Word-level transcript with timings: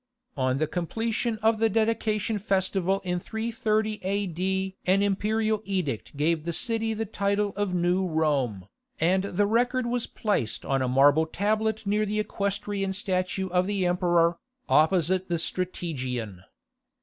On 0.35 0.57
the 0.57 0.65
completion 0.65 1.37
of 1.43 1.59
the 1.59 1.69
dedication 1.69 2.39
festival 2.39 3.01
in 3.03 3.19
330 3.19 3.99
A.D. 4.03 4.75
an 4.87 5.03
imperial 5.03 5.61
edict 5.63 6.17
gave 6.17 6.43
the 6.43 6.53
city 6.53 6.95
the 6.95 7.05
title 7.05 7.53
of 7.55 7.75
New 7.75 8.07
Rome, 8.07 8.65
and 8.99 9.25
the 9.25 9.45
record 9.45 9.85
was 9.85 10.07
placed 10.07 10.65
on 10.65 10.81
a 10.81 10.87
marble 10.87 11.27
tablet 11.27 11.85
near 11.85 12.07
the 12.07 12.19
equestrian 12.19 12.93
statue 12.93 13.47
of 13.49 13.67
the 13.67 13.85
emperor, 13.85 14.39
opposite 14.67 15.27
the 15.29 15.37
Strategion. 15.37 16.45